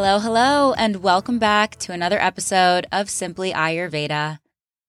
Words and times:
Hello, 0.00 0.20
hello, 0.20 0.74
and 0.74 1.02
welcome 1.02 1.40
back 1.40 1.74
to 1.78 1.90
another 1.92 2.20
episode 2.20 2.86
of 2.92 3.10
Simply 3.10 3.52
Ayurveda. 3.52 4.38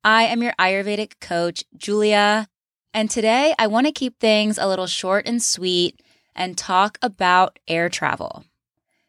I 0.04 0.25
am 0.25 0.43
your 0.43 0.54
Ayurvedic 0.59 1.20
coach, 1.20 1.63
Julia, 1.75 2.47
and 2.93 3.09
today 3.09 3.55
I 3.57 3.66
want 3.66 3.88
to 3.88 3.91
keep 3.91 4.20
things 4.20 4.59
a 4.59 4.67
little 4.67 4.85
short 4.85 5.27
and 5.27 5.41
sweet 5.41 5.99
and 6.35 6.55
talk 6.55 6.99
about 7.02 7.57
air 7.67 7.89
travel. 7.89 8.45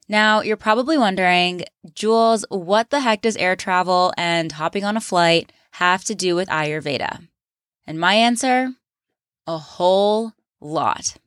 Now, 0.08 0.40
you're 0.40 0.56
probably 0.56 0.96
wondering, 0.96 1.64
Jules, 1.92 2.46
what 2.48 2.88
the 2.88 3.00
heck 3.00 3.20
does 3.20 3.36
air 3.36 3.54
travel 3.54 4.14
and 4.16 4.52
hopping 4.52 4.84
on 4.84 4.96
a 4.96 5.02
flight 5.02 5.52
have 5.72 6.02
to 6.04 6.14
do 6.14 6.34
with 6.34 6.48
Ayurveda? 6.48 7.28
And 7.86 8.00
my 8.00 8.14
answer? 8.14 8.70
A 9.46 9.58
whole 9.58 10.32
lot. 10.62 11.18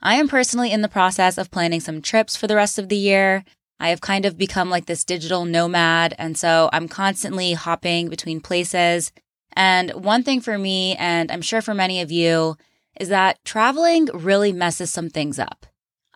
I 0.00 0.14
am 0.14 0.28
personally 0.28 0.70
in 0.70 0.80
the 0.80 0.88
process 0.88 1.36
of 1.36 1.50
planning 1.50 1.80
some 1.80 2.00
trips 2.00 2.36
for 2.36 2.46
the 2.46 2.54
rest 2.54 2.78
of 2.78 2.88
the 2.88 2.96
year. 2.96 3.44
I 3.80 3.88
have 3.88 4.02
kind 4.02 4.26
of 4.26 4.36
become 4.36 4.68
like 4.68 4.84
this 4.84 5.04
digital 5.04 5.46
nomad, 5.46 6.14
and 6.18 6.36
so 6.36 6.68
I'm 6.72 6.86
constantly 6.86 7.54
hopping 7.54 8.10
between 8.10 8.40
places. 8.40 9.10
And 9.54 9.90
one 9.92 10.22
thing 10.22 10.42
for 10.42 10.58
me, 10.58 10.94
and 10.96 11.32
I'm 11.32 11.40
sure 11.40 11.62
for 11.62 11.72
many 11.72 12.02
of 12.02 12.12
you, 12.12 12.56
is 13.00 13.08
that 13.08 13.42
traveling 13.44 14.10
really 14.12 14.52
messes 14.52 14.90
some 14.90 15.08
things 15.08 15.38
up. 15.38 15.64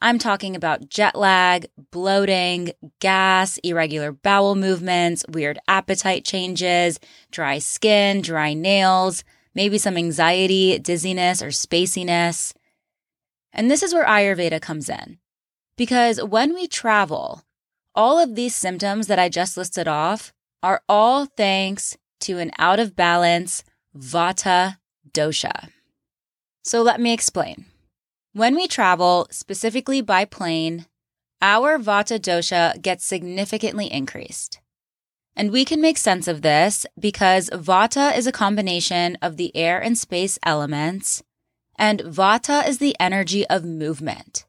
I'm 0.02 0.18
talking 0.18 0.54
about 0.54 0.90
jet 0.90 1.16
lag, 1.16 1.66
bloating, 1.90 2.72
gas, 3.00 3.56
irregular 3.64 4.12
bowel 4.12 4.54
movements, 4.54 5.24
weird 5.30 5.58
appetite 5.66 6.26
changes, 6.26 7.00
dry 7.30 7.58
skin, 7.58 8.20
dry 8.20 8.52
nails, 8.52 9.24
maybe 9.54 9.78
some 9.78 9.96
anxiety, 9.96 10.78
dizziness, 10.78 11.40
or 11.40 11.48
spaciness. 11.48 12.52
And 13.54 13.70
this 13.70 13.82
is 13.82 13.94
where 13.94 14.04
Ayurveda 14.04 14.60
comes 14.60 14.90
in. 14.90 15.18
Because 15.78 16.22
when 16.22 16.52
we 16.52 16.66
travel, 16.66 17.42
all 17.94 18.18
of 18.18 18.34
these 18.34 18.54
symptoms 18.54 19.06
that 19.06 19.18
I 19.18 19.28
just 19.28 19.56
listed 19.56 19.88
off 19.88 20.32
are 20.62 20.82
all 20.88 21.26
thanks 21.26 21.96
to 22.20 22.38
an 22.38 22.50
out 22.58 22.80
of 22.80 22.96
balance 22.96 23.64
Vata 23.96 24.78
dosha. 25.10 25.70
So 26.62 26.82
let 26.82 27.00
me 27.00 27.12
explain. 27.12 27.66
When 28.32 28.56
we 28.56 28.66
travel, 28.66 29.28
specifically 29.30 30.00
by 30.00 30.24
plane, 30.24 30.86
our 31.40 31.78
Vata 31.78 32.18
dosha 32.18 32.80
gets 32.80 33.04
significantly 33.04 33.92
increased. 33.92 34.60
And 35.36 35.50
we 35.50 35.64
can 35.64 35.80
make 35.80 35.98
sense 35.98 36.26
of 36.26 36.42
this 36.42 36.86
because 36.98 37.50
Vata 37.50 38.16
is 38.16 38.26
a 38.26 38.32
combination 38.32 39.18
of 39.20 39.36
the 39.36 39.54
air 39.54 39.80
and 39.80 39.98
space 39.98 40.38
elements, 40.44 41.22
and 41.76 42.00
Vata 42.00 42.66
is 42.66 42.78
the 42.78 42.96
energy 42.98 43.46
of 43.48 43.64
movement. 43.64 44.46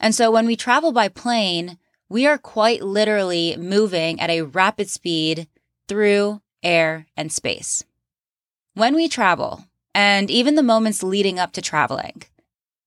And 0.00 0.14
so 0.14 0.30
when 0.30 0.46
we 0.46 0.56
travel 0.56 0.92
by 0.92 1.08
plane, 1.08 1.78
we 2.08 2.26
are 2.26 2.38
quite 2.38 2.82
literally 2.82 3.56
moving 3.56 4.20
at 4.20 4.30
a 4.30 4.42
rapid 4.42 4.88
speed 4.88 5.46
through 5.88 6.40
air 6.62 7.06
and 7.16 7.30
space. 7.30 7.84
When 8.74 8.94
we 8.94 9.08
travel, 9.08 9.64
and 9.94 10.30
even 10.30 10.54
the 10.54 10.62
moments 10.62 11.02
leading 11.02 11.38
up 11.38 11.52
to 11.52 11.62
traveling, 11.62 12.22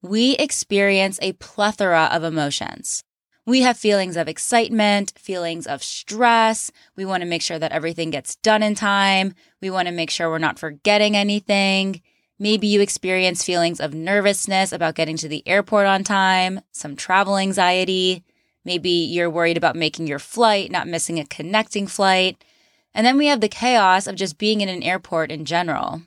we 0.02 0.36
experience 0.38 1.20
a 1.22 1.34
plethora 1.34 2.10
of 2.12 2.24
emotions. 2.24 3.04
We 3.46 3.62
have 3.62 3.78
feelings 3.78 4.18
of 4.18 4.28
excitement, 4.28 5.14
feelings 5.18 5.68
of 5.68 5.84
stress. 5.84 6.72
We 6.96 7.06
want 7.06 7.22
to 7.22 7.30
make 7.30 7.42
sure 7.42 7.60
that 7.60 7.72
everything 7.72 8.12
gets 8.12 8.36
done 8.38 8.64
in 8.64 8.76
time. 8.76 9.34
We 9.62 9.70
want 9.70 9.88
to 9.88 9.94
make 9.94 10.10
sure 10.10 10.30
we're 10.30 10.38
not 10.38 10.60
forgetting 10.60 11.16
anything. 11.16 12.02
Maybe 12.40 12.68
you 12.68 12.82
experience 12.82 13.44
feelings 13.44 13.80
of 13.80 13.94
nervousness 13.94 14.72
about 14.72 14.96
getting 14.96 15.18
to 15.18 15.28
the 15.28 15.48
airport 15.48 15.86
on 15.86 16.04
time, 16.04 16.62
some 16.72 16.96
travel 16.96 17.38
anxiety. 17.38 18.24
Maybe 18.64 18.90
you're 18.90 19.30
worried 19.30 19.58
about 19.58 19.76
making 19.76 20.08
your 20.08 20.20
flight, 20.20 20.72
not 20.72 20.88
missing 20.88 21.20
a 21.20 21.26
connecting 21.26 21.88
flight. 21.88 22.44
And 22.94 23.06
then 23.06 23.18
we 23.18 23.28
have 23.28 23.42
the 23.42 23.50
chaos 23.50 24.08
of 24.08 24.16
just 24.16 24.38
being 24.38 24.62
in 24.62 24.70
an 24.70 24.84
airport 24.84 25.32
in 25.32 25.46
general. 25.46 26.02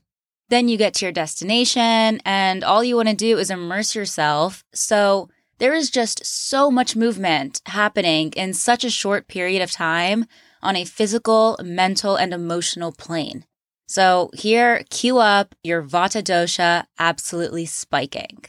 Then 0.50 0.69
you 0.69 0.76
get 0.76 0.94
to 0.94 1.06
your 1.06 1.12
destination 1.12 2.20
and 2.25 2.62
all 2.62 2.84
you 2.84 2.97
want 2.97 3.09
to 3.09 3.14
do 3.14 3.38
is 3.38 3.50
immerse 3.50 3.94
yourself. 3.94 4.64
So 4.72 5.28
there 5.59 5.75
is 5.75 5.91
just 5.91 6.25
so 6.25 6.70
much 6.70 6.97
movement 6.97 7.60
happening 7.66 8.32
in 8.37 8.54
such 8.54 8.84
a 8.84 8.91
short 8.91 9.28
period 9.28 9.62
of 9.62 9.70
time 9.70 10.26
on 10.62 10.76
a 10.76 10.84
physical, 10.84 11.59
mental, 11.62 12.16
and 12.16 12.32
emotional 12.32 12.93
plane. 12.93 13.44
So 13.87 14.31
here, 14.34 14.84
cue 14.91 15.19
up 15.19 15.54
your 15.62 15.82
Vata 15.82 16.22
dosha 16.22 16.84
absolutely 16.98 17.66
spiking. 17.66 18.44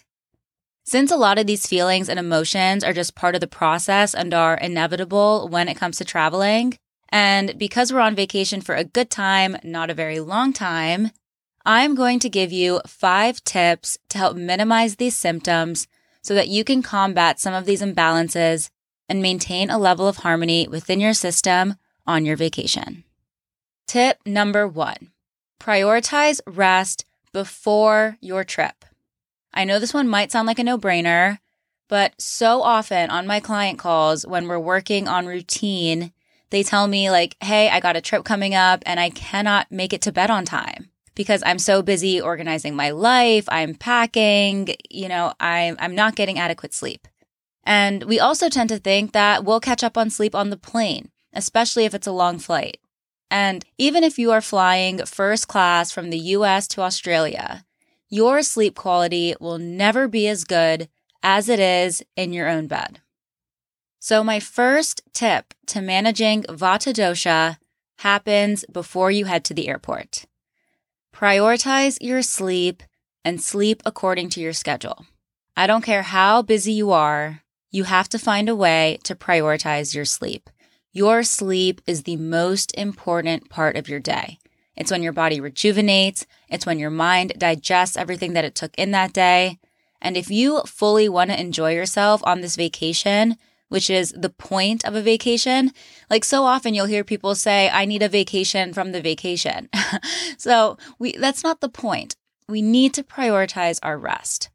Since 0.88 1.10
a 1.10 1.18
lot 1.18 1.40
of 1.40 1.48
these 1.48 1.66
feelings 1.66 2.10
and 2.10 2.20
emotions 2.20 2.84
are 2.84 2.94
just 2.94 3.16
part 3.16 3.34
of 3.34 3.42
the 3.42 3.48
process 3.48 4.14
and 4.14 4.36
are 4.36 4.54
inevitable 4.54 5.48
when 5.50 5.68
it 5.68 5.78
comes 5.78 5.98
to 5.98 6.06
traveling, 6.06 6.78
and 7.10 7.58
because 7.58 7.92
we're 7.92 8.02
on 8.02 8.16
vacation 8.16 8.62
for 8.62 8.76
a 8.76 8.84
good 8.84 9.10
time, 9.10 9.58
not 9.64 9.90
a 9.90 9.96
very 9.96 10.20
long 10.20 10.54
time, 10.54 11.10
I'm 11.66 11.96
going 11.96 12.20
to 12.20 12.30
give 12.30 12.52
you 12.52 12.82
five 12.86 13.44
tips 13.44 13.98
to 14.10 14.20
help 14.20 14.38
minimize 14.38 14.98
these 14.98 15.18
symptoms 15.18 15.88
so 16.22 16.36
that 16.36 16.50
you 16.50 16.64
can 16.64 16.84
combat 16.84 17.40
some 17.40 17.56
of 17.56 17.66
these 17.66 17.82
imbalances 17.82 18.70
and 19.10 19.24
maintain 19.24 19.72
a 19.72 19.80
level 19.80 20.08
of 20.08 20.18
harmony 20.18 20.68
within 20.68 21.00
your 21.00 21.16
system 21.16 21.76
on 22.06 22.26
your 22.26 22.36
vacation. 22.36 23.04
Tip 23.88 24.20
number 24.24 24.68
one 24.68 25.12
prioritize 25.60 26.42
rest 26.46 27.06
before 27.34 28.18
your 28.22 28.44
trip. 28.44 28.85
I 29.56 29.64
know 29.64 29.80
this 29.80 29.94
one 29.94 30.08
might 30.08 30.32
sound 30.32 30.48
like 30.48 30.60
a 30.60 30.64
no 30.64 30.78
brainer, 30.78 31.40
but 31.88 32.14
so 32.20 32.62
often 32.62 33.10
on 33.10 33.28
my 33.28 33.40
client 33.40 33.80
calls 33.80 34.26
when 34.26 34.48
we're 34.48 34.60
working 34.60 35.08
on 35.08 35.26
routine, 35.26 36.12
they 36.50 36.64
tell 36.64 36.88
me, 36.88 37.10
like, 37.10 37.36
hey, 37.42 37.70
I 37.70 37.80
got 37.80 37.96
a 37.96 38.02
trip 38.02 38.24
coming 38.24 38.54
up 38.54 38.84
and 38.86 39.00
I 39.00 39.10
cannot 39.10 39.72
make 39.72 39.94
it 39.94 40.02
to 40.04 40.12
bed 40.12 40.30
on 40.30 40.46
time 40.46 40.90
because 41.16 41.42
I'm 41.46 41.60
so 41.60 41.82
busy 41.82 42.20
organizing 42.20 42.76
my 42.76 42.92
life, 42.92 43.46
I'm 43.48 43.74
packing, 43.74 44.76
you 44.90 45.08
know, 45.08 45.34
I'm, 45.40 45.78
I'm 45.80 45.96
not 45.96 46.16
getting 46.16 46.38
adequate 46.38 46.74
sleep. 46.74 47.08
And 47.64 48.04
we 48.04 48.20
also 48.20 48.50
tend 48.50 48.70
to 48.70 48.78
think 48.78 49.14
that 49.14 49.44
we'll 49.44 49.60
catch 49.60 49.84
up 49.84 49.98
on 49.98 50.10
sleep 50.10 50.36
on 50.36 50.50
the 50.50 50.58
plane, 50.58 51.10
especially 51.34 51.86
if 51.86 51.96
it's 51.96 52.08
a 52.08 52.12
long 52.12 52.38
flight. 52.38 52.78
And 53.32 53.66
even 53.78 54.04
if 54.04 54.20
you 54.20 54.32
are 54.32 54.42
flying 54.42 55.04
first 55.06 55.48
class 55.48 55.92
from 55.92 56.10
the 56.10 56.20
US 56.20 56.68
to 56.70 56.82
Australia, 56.82 57.65
your 58.10 58.42
sleep 58.42 58.76
quality 58.76 59.36
will 59.40 59.58
never 59.58 60.08
be 60.08 60.28
as 60.28 60.44
good 60.44 60.90
as 61.24 61.50
it 61.50 61.60
is 61.60 62.04
in 62.16 62.34
your 62.34 62.48
own 62.48 62.68
bed. 62.68 63.02
So, 64.00 64.24
my 64.24 64.40
first 64.40 65.02
tip 65.14 65.54
to 65.68 65.82
managing 65.82 66.44
Vata 66.44 66.94
dosha 66.94 67.58
happens 68.00 68.64
before 68.72 69.10
you 69.10 69.26
head 69.26 69.44
to 69.46 69.54
the 69.54 69.68
airport. 69.68 70.26
Prioritize 71.14 71.98
your 72.02 72.22
sleep 72.22 72.84
and 73.24 73.42
sleep 73.42 73.82
according 73.86 74.30
to 74.30 74.42
your 74.42 74.54
schedule. 74.54 75.08
I 75.58 75.66
don't 75.66 75.84
care 75.84 76.04
how 76.04 76.42
busy 76.42 76.74
you 76.74 76.92
are, 76.92 77.42
you 77.72 77.86
have 77.86 78.08
to 78.10 78.20
find 78.20 78.48
a 78.48 78.56
way 78.56 79.00
to 79.04 79.16
prioritize 79.16 79.96
your 79.96 80.06
sleep. 80.06 80.50
Your 80.92 81.24
sleep 81.24 81.82
is 81.88 82.04
the 82.04 82.18
most 82.18 82.74
important 82.78 83.50
part 83.50 83.76
of 83.76 83.90
your 83.90 84.00
day. 84.00 84.38
It's 84.76 84.92
when 84.92 85.04
your 85.04 85.14
body 85.14 85.40
rejuvenates. 85.40 86.26
It's 86.50 86.66
when 86.66 86.80
your 86.80 86.90
mind 86.90 87.34
digests 87.38 87.98
everything 87.98 88.34
that 88.34 88.46
it 88.46 88.56
took 88.56 88.76
in 88.78 88.92
that 88.92 89.14
day. 89.14 89.60
And 90.02 90.18
if 90.18 90.30
you 90.30 90.62
fully 90.64 91.10
want 91.10 91.32
to 91.32 91.40
enjoy 91.40 91.74
yourself 91.74 92.22
on 92.26 92.42
this 92.42 92.56
vacation, 92.56 93.38
which 93.70 93.90
is 93.90 94.14
the 94.16 94.30
point 94.30 94.86
of 94.86 94.96
a 94.96 95.02
vacation. 95.02 95.72
Like 96.10 96.24
so 96.24 96.44
often 96.44 96.74
you'll 96.74 96.86
hear 96.86 97.04
people 97.04 97.36
say, 97.36 97.70
I 97.70 97.86
need 97.86 98.04
a 98.04 98.10
vacation 98.10 98.74
from 98.74 98.92
the 98.92 99.02
vacation. 99.02 99.70
so 100.38 100.78
we, 101.00 101.14
that's 101.14 101.44
not 101.44 101.62
the 101.62 101.70
point. 101.70 102.16
We 102.48 102.62
need 102.62 102.94
to 102.94 103.04
prioritize 103.04 103.80
our 103.82 103.98
rest. 103.98 104.50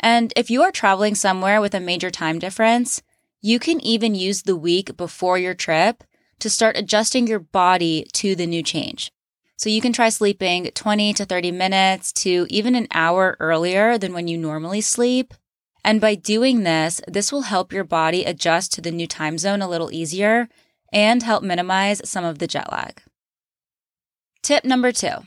And 0.00 0.32
if 0.36 0.50
you 0.50 0.62
are 0.62 0.72
traveling 0.72 1.14
somewhere 1.14 1.60
with 1.60 1.74
a 1.74 1.80
major 1.80 2.10
time 2.10 2.38
difference, 2.38 3.02
you 3.40 3.58
can 3.58 3.80
even 3.80 4.14
use 4.14 4.42
the 4.42 4.56
week 4.56 4.96
before 4.96 5.38
your 5.38 5.54
trip 5.54 6.04
to 6.40 6.50
start 6.50 6.76
adjusting 6.76 7.26
your 7.26 7.38
body 7.38 8.06
to 8.12 8.34
the 8.34 8.46
new 8.46 8.62
change. 8.62 9.10
So 9.62 9.70
you 9.70 9.80
can 9.80 9.92
try 9.92 10.08
sleeping 10.08 10.72
20 10.74 11.12
to 11.14 11.24
30 11.24 11.52
minutes 11.52 12.12
to 12.14 12.48
even 12.50 12.74
an 12.74 12.88
hour 12.90 13.36
earlier 13.38 13.96
than 13.96 14.12
when 14.12 14.26
you 14.26 14.36
normally 14.36 14.80
sleep 14.80 15.34
and 15.84 16.00
by 16.00 16.16
doing 16.16 16.64
this, 16.64 17.00
this 17.06 17.30
will 17.30 17.42
help 17.42 17.72
your 17.72 17.84
body 17.84 18.24
adjust 18.24 18.72
to 18.72 18.80
the 18.80 18.90
new 18.90 19.06
time 19.06 19.38
zone 19.38 19.62
a 19.62 19.68
little 19.68 19.92
easier 19.92 20.48
and 20.92 21.22
help 21.22 21.44
minimize 21.44 22.02
some 22.04 22.24
of 22.24 22.40
the 22.40 22.48
jet 22.48 22.72
lag. 22.72 23.02
Tip 24.42 24.64
number 24.64 24.90
two 24.90 25.26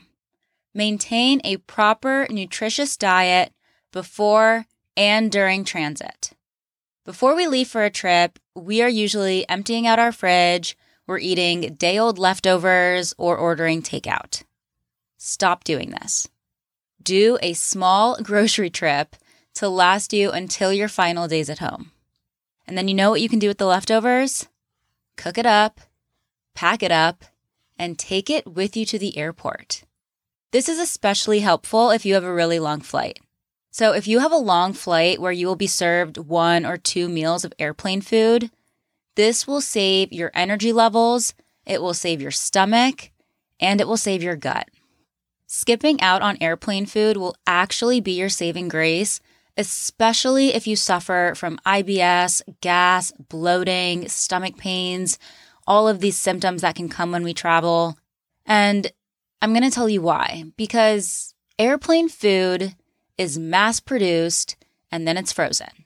maintain 0.74 1.40
a 1.42 1.56
proper 1.56 2.26
nutritious 2.28 2.94
diet 2.98 3.54
before 3.90 4.66
and 4.98 5.32
during 5.32 5.64
transit. 5.64 6.32
Before 7.06 7.34
we 7.34 7.46
leave 7.46 7.68
for 7.68 7.84
a 7.84 7.90
trip, 7.90 8.38
we 8.54 8.82
are 8.82 8.88
usually 8.90 9.48
emptying 9.48 9.86
out 9.86 9.98
our 9.98 10.12
fridge, 10.12 10.76
we're 11.06 11.18
eating 11.18 11.74
day 11.74 11.98
old 11.98 12.18
leftovers, 12.18 13.14
or 13.16 13.36
ordering 13.36 13.82
takeout. 13.82 14.42
Stop 15.16 15.64
doing 15.64 15.90
this. 15.90 16.28
Do 17.02 17.38
a 17.42 17.52
small 17.52 18.16
grocery 18.22 18.70
trip 18.70 19.16
to 19.54 19.68
last 19.68 20.12
you 20.12 20.30
until 20.30 20.72
your 20.72 20.88
final 20.88 21.28
days 21.28 21.48
at 21.48 21.60
home. 21.60 21.92
And 22.66 22.76
then 22.76 22.88
you 22.88 22.94
know 22.94 23.10
what 23.10 23.20
you 23.20 23.28
can 23.28 23.38
do 23.38 23.48
with 23.48 23.58
the 23.58 23.66
leftovers? 23.66 24.48
cook 25.16 25.38
it 25.38 25.46
up, 25.46 25.80
pack 26.54 26.82
it 26.82 26.92
up, 26.92 27.24
and 27.78 27.98
take 27.98 28.30
it 28.30 28.46
with 28.46 28.76
you 28.76 28.86
to 28.86 28.98
the 28.98 29.16
airport. 29.18 29.84
This 30.52 30.68
is 30.68 30.78
especially 30.78 31.40
helpful 31.40 31.90
if 31.90 32.06
you 32.06 32.14
have 32.14 32.24
a 32.24 32.32
really 32.32 32.58
long 32.58 32.80
flight. 32.80 33.18
So, 33.70 33.92
if 33.92 34.06
you 34.06 34.20
have 34.20 34.32
a 34.32 34.36
long 34.36 34.72
flight 34.72 35.20
where 35.20 35.32
you 35.32 35.46
will 35.46 35.56
be 35.56 35.66
served 35.66 36.16
one 36.16 36.64
or 36.64 36.78
two 36.78 37.08
meals 37.08 37.44
of 37.44 37.52
airplane 37.58 38.00
food, 38.00 38.50
this 39.16 39.46
will 39.46 39.60
save 39.60 40.12
your 40.12 40.30
energy 40.34 40.72
levels, 40.72 41.34
it 41.66 41.82
will 41.82 41.94
save 41.94 42.22
your 42.22 42.30
stomach, 42.30 43.10
and 43.58 43.80
it 43.80 43.88
will 43.88 43.96
save 43.96 44.22
your 44.22 44.36
gut. 44.36 44.68
Skipping 45.46 46.00
out 46.00 46.22
on 46.22 46.38
airplane 46.40 46.86
food 46.86 47.16
will 47.16 47.36
actually 47.46 48.00
be 48.00 48.12
your 48.12 48.28
saving 48.28 48.68
grace, 48.68 49.20
especially 49.56 50.54
if 50.54 50.66
you 50.66 50.76
suffer 50.76 51.32
from 51.34 51.58
IBS, 51.66 52.42
gas, 52.60 53.12
bloating, 53.12 54.08
stomach 54.08 54.56
pains, 54.56 55.18
all 55.66 55.88
of 55.88 56.00
these 56.00 56.16
symptoms 56.16 56.62
that 56.62 56.74
can 56.74 56.88
come 56.88 57.10
when 57.10 57.24
we 57.24 57.34
travel. 57.34 57.96
And 58.44 58.90
I'm 59.40 59.52
going 59.52 59.62
to 59.62 59.70
tell 59.70 59.88
you 59.88 60.02
why. 60.02 60.44
Because 60.56 61.34
airplane 61.58 62.08
food 62.08 62.74
is 63.16 63.38
mass 63.38 63.80
produced 63.80 64.56
and 64.90 65.06
then 65.06 65.16
it's 65.16 65.32
frozen. 65.32 65.84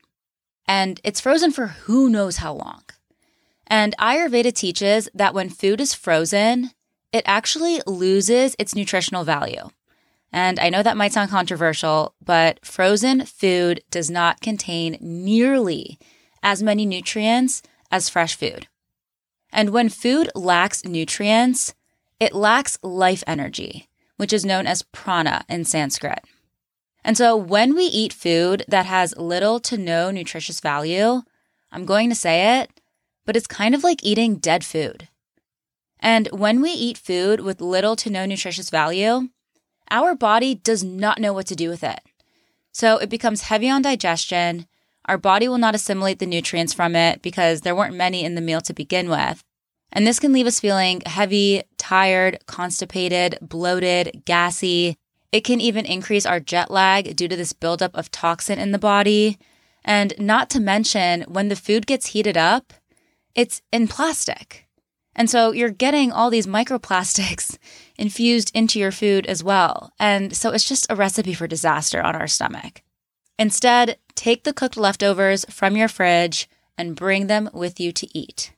And 0.66 1.00
it's 1.04 1.20
frozen 1.20 1.50
for 1.50 1.66
who 1.66 2.08
knows 2.08 2.38
how 2.38 2.54
long. 2.54 2.82
And 3.70 3.96
Ayurveda 3.98 4.52
teaches 4.52 5.08
that 5.14 5.32
when 5.32 5.48
food 5.48 5.80
is 5.80 5.94
frozen, 5.94 6.72
it 7.12 7.22
actually 7.24 7.80
loses 7.86 8.56
its 8.58 8.74
nutritional 8.74 9.22
value. 9.22 9.70
And 10.32 10.58
I 10.58 10.70
know 10.70 10.82
that 10.82 10.96
might 10.96 11.12
sound 11.12 11.30
controversial, 11.30 12.14
but 12.24 12.64
frozen 12.66 13.24
food 13.24 13.82
does 13.90 14.10
not 14.10 14.40
contain 14.40 14.98
nearly 15.00 15.98
as 16.42 16.62
many 16.62 16.84
nutrients 16.84 17.62
as 17.90 18.08
fresh 18.08 18.36
food. 18.36 18.66
And 19.52 19.70
when 19.70 19.88
food 19.88 20.30
lacks 20.34 20.84
nutrients, 20.84 21.74
it 22.18 22.34
lacks 22.34 22.78
life 22.82 23.24
energy, 23.26 23.88
which 24.16 24.32
is 24.32 24.44
known 24.44 24.66
as 24.66 24.82
prana 24.82 25.44
in 25.48 25.64
Sanskrit. 25.64 26.24
And 27.04 27.16
so 27.16 27.36
when 27.36 27.74
we 27.74 27.84
eat 27.84 28.12
food 28.12 28.64
that 28.68 28.86
has 28.86 29.16
little 29.16 29.58
to 29.60 29.76
no 29.76 30.10
nutritious 30.10 30.60
value, 30.60 31.22
I'm 31.72 31.86
going 31.86 32.08
to 32.08 32.14
say 32.14 32.60
it, 32.60 32.79
but 33.30 33.36
it's 33.36 33.46
kind 33.46 33.76
of 33.76 33.84
like 33.84 34.02
eating 34.02 34.38
dead 34.38 34.64
food. 34.64 35.06
And 36.00 36.26
when 36.32 36.60
we 36.60 36.70
eat 36.70 36.98
food 36.98 37.38
with 37.38 37.60
little 37.60 37.94
to 37.94 38.10
no 38.10 38.26
nutritious 38.26 38.70
value, 38.70 39.28
our 39.88 40.16
body 40.16 40.56
does 40.56 40.82
not 40.82 41.20
know 41.20 41.32
what 41.32 41.46
to 41.46 41.54
do 41.54 41.68
with 41.68 41.84
it. 41.84 42.00
So 42.72 42.96
it 42.96 43.08
becomes 43.08 43.42
heavy 43.42 43.70
on 43.70 43.82
digestion. 43.82 44.66
Our 45.04 45.16
body 45.16 45.46
will 45.46 45.58
not 45.58 45.76
assimilate 45.76 46.18
the 46.18 46.26
nutrients 46.26 46.74
from 46.74 46.96
it 46.96 47.22
because 47.22 47.60
there 47.60 47.76
weren't 47.76 47.94
many 47.94 48.24
in 48.24 48.34
the 48.34 48.40
meal 48.40 48.60
to 48.62 48.74
begin 48.74 49.08
with. 49.08 49.44
And 49.92 50.04
this 50.04 50.18
can 50.18 50.32
leave 50.32 50.48
us 50.48 50.58
feeling 50.58 51.00
heavy, 51.06 51.62
tired, 51.78 52.40
constipated, 52.46 53.38
bloated, 53.40 54.22
gassy. 54.24 54.96
It 55.30 55.44
can 55.44 55.60
even 55.60 55.86
increase 55.86 56.26
our 56.26 56.40
jet 56.40 56.68
lag 56.68 57.14
due 57.14 57.28
to 57.28 57.36
this 57.36 57.52
buildup 57.52 57.94
of 57.94 58.10
toxin 58.10 58.58
in 58.58 58.72
the 58.72 58.76
body. 58.76 59.38
And 59.84 60.14
not 60.18 60.50
to 60.50 60.58
mention, 60.58 61.22
when 61.28 61.46
the 61.46 61.54
food 61.54 61.86
gets 61.86 62.08
heated 62.08 62.36
up, 62.36 62.72
it's 63.34 63.62
in 63.72 63.88
plastic. 63.88 64.66
And 65.14 65.28
so 65.28 65.52
you're 65.52 65.70
getting 65.70 66.12
all 66.12 66.30
these 66.30 66.46
microplastics 66.46 67.58
infused 67.98 68.50
into 68.54 68.78
your 68.78 68.92
food 68.92 69.26
as 69.26 69.44
well. 69.44 69.92
And 69.98 70.34
so 70.34 70.50
it's 70.50 70.68
just 70.68 70.86
a 70.90 70.96
recipe 70.96 71.34
for 71.34 71.46
disaster 71.46 72.00
on 72.00 72.16
our 72.16 72.28
stomach. 72.28 72.82
Instead, 73.38 73.98
take 74.14 74.44
the 74.44 74.52
cooked 74.52 74.76
leftovers 74.76 75.44
from 75.48 75.76
your 75.76 75.88
fridge 75.88 76.48
and 76.76 76.96
bring 76.96 77.26
them 77.26 77.50
with 77.52 77.80
you 77.80 77.92
to 77.92 78.18
eat. 78.18 78.52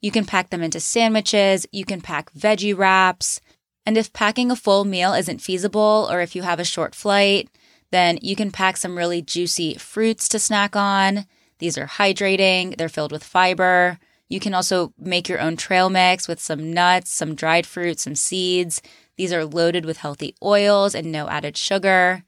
You 0.00 0.10
can 0.10 0.24
pack 0.24 0.50
them 0.50 0.62
into 0.62 0.80
sandwiches, 0.80 1.66
you 1.72 1.84
can 1.84 2.00
pack 2.00 2.32
veggie 2.32 2.76
wraps. 2.76 3.40
And 3.84 3.96
if 3.98 4.12
packing 4.12 4.50
a 4.50 4.56
full 4.56 4.84
meal 4.84 5.12
isn't 5.12 5.42
feasible 5.42 6.08
or 6.10 6.20
if 6.20 6.34
you 6.34 6.42
have 6.42 6.60
a 6.60 6.64
short 6.64 6.94
flight, 6.94 7.48
then 7.90 8.18
you 8.22 8.36
can 8.36 8.50
pack 8.50 8.76
some 8.76 8.96
really 8.96 9.20
juicy 9.20 9.74
fruits 9.74 10.28
to 10.28 10.38
snack 10.38 10.76
on. 10.76 11.26
These 11.58 11.76
are 11.76 11.86
hydrating, 11.86 12.76
they're 12.76 12.88
filled 12.88 13.12
with 13.12 13.24
fiber. 13.24 13.98
You 14.30 14.40
can 14.40 14.54
also 14.54 14.94
make 14.96 15.28
your 15.28 15.40
own 15.40 15.56
trail 15.56 15.90
mix 15.90 16.28
with 16.28 16.40
some 16.40 16.72
nuts, 16.72 17.10
some 17.10 17.34
dried 17.34 17.66
fruit, 17.66 17.98
some 17.98 18.14
seeds. 18.14 18.80
These 19.16 19.32
are 19.32 19.44
loaded 19.44 19.84
with 19.84 19.98
healthy 19.98 20.36
oils 20.42 20.94
and 20.94 21.10
no 21.10 21.28
added 21.28 21.56
sugar. 21.56 22.22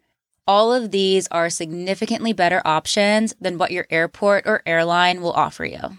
All 0.46 0.72
of 0.74 0.90
these 0.90 1.28
are 1.28 1.48
significantly 1.48 2.32
better 2.32 2.60
options 2.64 3.34
than 3.40 3.56
what 3.56 3.70
your 3.70 3.86
airport 3.88 4.46
or 4.46 4.62
airline 4.66 5.22
will 5.22 5.32
offer 5.32 5.64
you. 5.64 5.96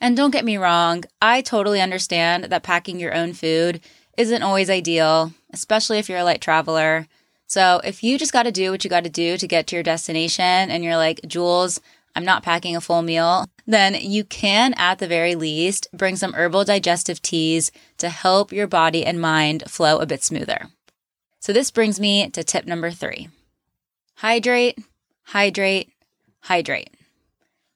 And 0.00 0.16
don't 0.16 0.32
get 0.32 0.44
me 0.44 0.56
wrong, 0.56 1.04
I 1.22 1.40
totally 1.40 1.80
understand 1.80 2.44
that 2.44 2.64
packing 2.64 2.98
your 2.98 3.14
own 3.14 3.32
food 3.32 3.80
isn't 4.18 4.42
always 4.42 4.68
ideal, 4.68 5.32
especially 5.52 5.98
if 5.98 6.08
you're 6.08 6.18
a 6.18 6.24
light 6.24 6.40
traveler. 6.40 7.06
So 7.46 7.80
if 7.84 8.02
you 8.02 8.18
just 8.18 8.32
got 8.32 8.42
to 8.42 8.52
do 8.52 8.72
what 8.72 8.82
you 8.82 8.90
got 8.90 9.04
to 9.04 9.10
do 9.10 9.38
to 9.38 9.46
get 9.46 9.68
to 9.68 9.76
your 9.76 9.84
destination 9.84 10.44
and 10.44 10.82
you're 10.82 10.96
like, 10.96 11.20
Jules, 11.28 11.80
I'm 12.16 12.24
not 12.24 12.42
packing 12.42 12.74
a 12.74 12.80
full 12.80 13.02
meal, 13.02 13.46
then 13.66 13.94
you 13.94 14.24
can, 14.24 14.74
at 14.74 14.98
the 14.98 15.08
very 15.08 15.34
least, 15.34 15.88
bring 15.92 16.16
some 16.16 16.34
herbal 16.34 16.64
digestive 16.64 17.20
teas 17.20 17.72
to 17.98 18.08
help 18.08 18.52
your 18.52 18.66
body 18.66 19.04
and 19.04 19.20
mind 19.20 19.64
flow 19.68 19.98
a 19.98 20.06
bit 20.06 20.22
smoother. 20.22 20.66
So, 21.40 21.52
this 21.52 21.70
brings 21.70 22.00
me 22.00 22.30
to 22.30 22.44
tip 22.44 22.66
number 22.66 22.90
three 22.90 23.28
hydrate, 24.16 24.78
hydrate, 25.24 25.92
hydrate. 26.40 26.90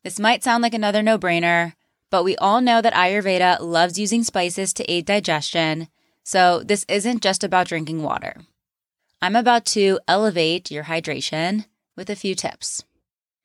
This 0.02 0.18
might 0.18 0.42
sound 0.42 0.62
like 0.62 0.74
another 0.74 1.02
no 1.02 1.18
brainer, 1.18 1.74
but 2.10 2.24
we 2.24 2.36
all 2.36 2.60
know 2.60 2.80
that 2.80 2.94
Ayurveda 2.94 3.60
loves 3.60 3.98
using 3.98 4.22
spices 4.22 4.72
to 4.74 4.90
aid 4.90 5.04
digestion, 5.04 5.88
so 6.22 6.62
this 6.64 6.84
isn't 6.88 7.22
just 7.22 7.44
about 7.44 7.68
drinking 7.68 8.02
water. 8.02 8.36
I'm 9.20 9.36
about 9.36 9.66
to 9.66 10.00
elevate 10.08 10.70
your 10.70 10.84
hydration 10.84 11.66
with 11.96 12.08
a 12.08 12.16
few 12.16 12.34
tips. 12.34 12.82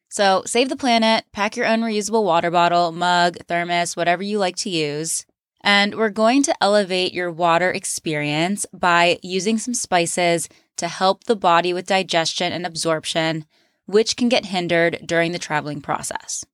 So 0.09 0.43
save 0.45 0.69
the 0.69 0.75
planet, 0.75 1.25
pack 1.31 1.55
your 1.55 1.65
own 1.65 1.81
reusable 1.81 2.23
water 2.23 2.51
bottle, 2.51 2.91
mug, 2.91 3.37
thermos, 3.47 3.95
whatever 3.95 4.23
you 4.23 4.39
like 4.39 4.55
to 4.57 4.69
use. 4.69 5.25
And 5.61 5.95
we're 5.95 6.09
going 6.09 6.43
to 6.43 6.55
elevate 6.61 7.13
your 7.13 7.31
water 7.31 7.71
experience 7.71 8.65
by 8.71 9.19
using 9.23 9.57
some 9.57 9.73
spices 9.73 10.47
to 10.77 10.87
help 10.87 11.23
the 11.23 11.35
body 11.35 11.73
with 11.73 11.87
digestion 11.87 12.53
and 12.53 12.65
absorption, 12.65 13.45
which 13.85 14.15
can 14.15 14.29
get 14.29 14.45
hindered 14.45 14.99
during 15.05 15.31
the 15.31 15.39
traveling 15.39 15.81
process. 15.81 16.45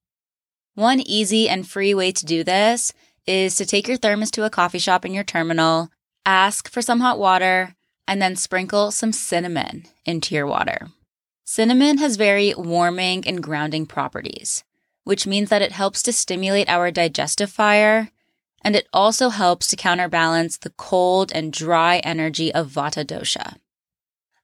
One 0.76 1.02
easy 1.02 1.50
and 1.50 1.68
free 1.68 1.94
way 1.94 2.12
to 2.14 2.26
do 2.26 2.44
this 2.44 2.94
is 3.28 3.56
to 3.56 3.66
take 3.66 3.88
your 3.88 3.98
thermos 3.98 4.32
to 4.32 4.46
a 4.46 4.50
coffee 4.50 4.80
shop 4.80 5.06
in 5.06 5.14
your 5.14 5.24
terminal, 5.24 5.90
ask 6.26 6.70
for 6.70 6.82
some 6.82 7.02
hot 7.02 7.20
water, 7.20 7.76
and 8.08 8.22
then 8.22 8.36
sprinkle 8.36 8.92
some 8.92 9.12
cinnamon 9.12 9.86
into 10.06 10.36
your 10.36 10.48
water. 10.48 10.90
Cinnamon 11.44 11.98
has 11.98 12.16
very 12.16 12.54
warming 12.56 13.28
and 13.28 13.44
grounding 13.44 13.86
properties, 13.86 14.64
which 15.04 15.28
means 15.28 15.50
that 15.50 15.62
it 15.62 15.72
helps 15.72 16.02
to 16.04 16.14
stimulate 16.14 16.70
our 16.70 16.92
digestive 16.92 17.52
fire, 17.52 18.10
and 18.64 18.76
it 18.76 18.88
also 18.94 19.30
helps 19.30 19.68
to 19.68 19.76
counterbalance 19.76 20.58
the 20.58 20.70
cold 20.72 21.32
and 21.34 21.52
dry 21.52 21.98
energy 22.00 22.54
of 22.54 22.70
Vata 22.70 23.04
dosha. 23.04 23.56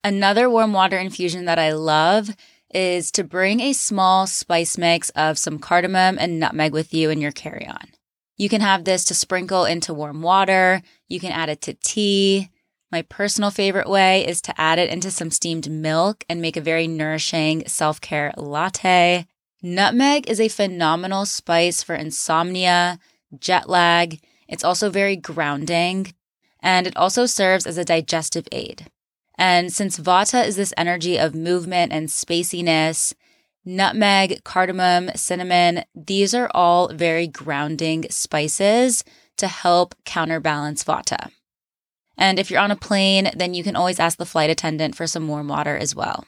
Another 0.03 0.49
warm 0.49 0.73
water 0.73 0.97
infusion 0.97 1.45
that 1.45 1.59
I 1.59 1.73
love 1.73 2.35
is 2.73 3.11
to 3.11 3.23
bring 3.23 3.59
a 3.59 3.73
small 3.73 4.27
spice 4.27 4.77
mix 4.77 5.09
of 5.11 5.37
some 5.37 5.59
cardamom 5.59 6.17
and 6.19 6.39
nutmeg 6.39 6.73
with 6.73 6.93
you 6.93 7.09
in 7.09 7.21
your 7.21 7.31
carry 7.31 7.67
on. 7.67 7.91
You 8.37 8.49
can 8.49 8.61
have 8.61 8.83
this 8.83 9.03
to 9.05 9.15
sprinkle 9.15 9.65
into 9.65 9.93
warm 9.93 10.21
water. 10.21 10.81
You 11.07 11.19
can 11.19 11.31
add 11.31 11.49
it 11.49 11.61
to 11.61 11.73
tea. 11.73 12.49
My 12.91 13.01
personal 13.01 13.51
favorite 13.51 13.89
way 13.89 14.25
is 14.25 14.41
to 14.44 14.60
add 14.60 14.79
it 14.79 14.89
into 14.89 15.12
some 15.12 15.29
steamed 15.29 15.70
milk 15.70 16.24
and 16.29 16.41
make 16.41 16.56
a 16.56 16.62
very 16.62 16.88
nourishing 16.88 17.67
self 17.67 18.00
care 18.00 18.34
latte. 18.38 19.25
Nutmeg 19.62 20.29
is 20.29 20.39
a 20.39 20.48
phenomenal 20.48 21.25
spice 21.25 21.84
for 21.84 21.96
insomnia, 21.96 23.00
jet 23.38 23.67
lag. 23.67 24.20
It's 24.48 24.63
also 24.63 24.89
very 24.89 25.17
grounding 25.17 26.13
and 26.62 26.88
it 26.88 26.96
also 26.96 27.25
serves 27.25 27.67
as 27.67 27.77
a 27.77 27.84
digestive 27.84 28.48
aid. 28.51 28.89
And 29.38 29.72
since 29.72 30.00
Vata 30.00 30.46
is 30.46 30.56
this 30.56 30.74
energy 30.77 31.17
of 31.20 31.36
movement 31.36 31.91
and 31.91 32.08
spaciness, 32.08 33.13
nutmeg, 33.65 34.44
cardamom, 34.44 35.12
cinnamon, 35.15 35.84
these 35.94 36.34
are 36.34 36.50
all 36.53 36.88
very 36.88 37.27
grounding 37.27 38.06
spices 38.10 39.03
to 39.36 39.48
help 39.48 39.94
counterbalance 40.06 40.84
Vata. 40.84 41.32
And 42.17 42.39
if 42.39 42.50
you're 42.50 42.59
on 42.59 42.71
a 42.71 42.75
plane, 42.75 43.31
then 43.36 43.53
you 43.53 43.63
can 43.63 43.75
always 43.75 44.00
ask 44.00 44.17
the 44.17 44.25
flight 44.25 44.50
attendant 44.50 44.95
for 44.95 45.07
some 45.07 45.27
warm 45.27 45.47
water 45.47 45.77
as 45.77 45.95
well. 45.95 46.25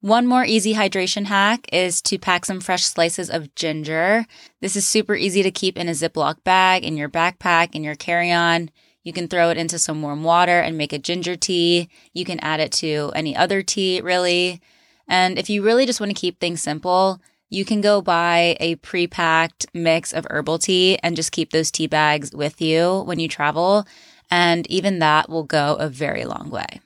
One 0.00 0.26
more 0.26 0.44
easy 0.44 0.74
hydration 0.74 1.26
hack 1.26 1.66
is 1.72 2.02
to 2.02 2.18
pack 2.18 2.44
some 2.44 2.60
fresh 2.60 2.84
slices 2.84 3.30
of 3.30 3.54
ginger. 3.54 4.26
This 4.60 4.76
is 4.76 4.86
super 4.86 5.14
easy 5.14 5.42
to 5.42 5.50
keep 5.50 5.78
in 5.78 5.88
a 5.88 5.92
Ziploc 5.92 6.44
bag, 6.44 6.84
in 6.84 6.96
your 6.98 7.08
backpack, 7.08 7.74
in 7.74 7.82
your 7.82 7.94
carry 7.94 8.30
on. 8.30 8.70
You 9.02 9.14
can 9.14 9.28
throw 9.28 9.50
it 9.50 9.56
into 9.56 9.78
some 9.78 10.02
warm 10.02 10.22
water 10.22 10.60
and 10.60 10.76
make 10.76 10.92
a 10.92 10.98
ginger 10.98 11.36
tea. 11.36 11.88
You 12.12 12.24
can 12.26 12.38
add 12.40 12.60
it 12.60 12.72
to 12.72 13.12
any 13.14 13.34
other 13.34 13.62
tea, 13.62 14.00
really. 14.02 14.60
And 15.08 15.38
if 15.38 15.48
you 15.48 15.62
really 15.62 15.86
just 15.86 16.00
want 16.00 16.10
to 16.10 16.20
keep 16.20 16.38
things 16.38 16.62
simple, 16.62 17.20
you 17.48 17.64
can 17.64 17.80
go 17.80 18.02
buy 18.02 18.56
a 18.60 18.76
pre 18.76 19.06
packed 19.06 19.66
mix 19.72 20.12
of 20.12 20.26
herbal 20.28 20.58
tea 20.58 20.98
and 21.02 21.16
just 21.16 21.32
keep 21.32 21.50
those 21.50 21.70
tea 21.70 21.86
bags 21.86 22.32
with 22.34 22.60
you 22.60 23.02
when 23.06 23.18
you 23.18 23.28
travel. 23.28 23.86
And 24.30 24.66
even 24.70 24.98
that 24.98 25.28
will 25.28 25.44
go 25.44 25.74
a 25.74 25.88
very 25.88 26.24
long 26.24 26.50
way. 26.50 26.80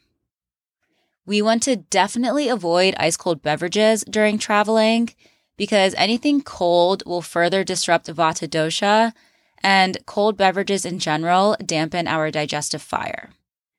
We 1.27 1.43
want 1.43 1.63
to 1.65 1.77
definitely 1.77 2.49
avoid 2.49 2.95
ice 2.99 3.17
cold 3.17 3.43
beverages 3.43 4.05
during 4.09 4.39
traveling 4.39 5.11
because 5.59 5.95
anything 5.99 6.41
cold 6.41 7.03
will 7.05 7.21
further 7.21 7.65
disrupt 7.65 8.07
Vata 8.07 8.49
dosha, 8.49 9.13
and 9.63 9.99
cold 10.07 10.37
beverages 10.37 10.87
in 10.87 10.99
general 10.99 11.57
dampen 11.65 12.07
our 12.07 12.31
digestive 12.31 12.81
fire. 12.81 13.31